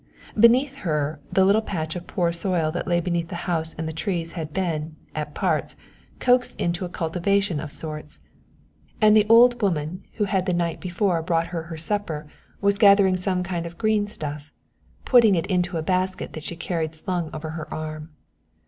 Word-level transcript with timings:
Beneath 0.35 0.77
her 0.77 1.19
the 1.31 1.45
little 1.45 1.61
patch 1.61 1.95
of 1.95 2.07
poor 2.07 2.31
soil 2.31 2.71
that 2.71 2.87
lay 2.87 2.99
between 2.99 3.27
the 3.27 3.35
house 3.45 3.75
and 3.75 3.87
the 3.87 3.93
trees 3.93 4.31
had 4.31 4.51
been, 4.51 4.95
at 5.13 5.35
parts, 5.35 5.75
coaxed 6.17 6.59
into 6.59 6.85
a 6.85 6.89
cultivation 6.89 7.59
of 7.59 7.71
sorts, 7.71 8.19
and 8.99 9.15
the 9.15 9.27
old 9.29 9.61
woman 9.61 10.03
who 10.13 10.25
the 10.25 10.53
night 10.55 10.79
before 10.81 11.17
had 11.17 11.27
brought 11.27 11.47
her 11.53 11.77
supper 11.77 12.25
was 12.61 12.79
gathering 12.79 13.15
some 13.15 13.43
kind 13.43 13.67
of 13.67 13.77
green 13.77 14.07
stuff, 14.07 14.51
putting 15.05 15.35
it 15.35 15.45
into 15.45 15.73
the 15.73 15.83
basket 15.83 16.33
that 16.33 16.41
she 16.41 16.55
carried 16.55 16.95
slung 16.95 17.29
over 17.31 17.51
her 17.51 17.71
arm. 17.71 18.09